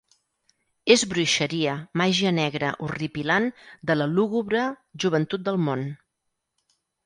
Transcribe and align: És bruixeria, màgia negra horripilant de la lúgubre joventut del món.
És 0.95 1.03
bruixeria, 1.11 1.75
màgia 2.03 2.33
negra 2.39 2.71
horripilant 2.87 3.47
de 3.91 3.99
la 4.01 4.11
lúgubre 4.17 4.67
joventut 5.07 5.49
del 5.51 5.65
món. 5.69 5.89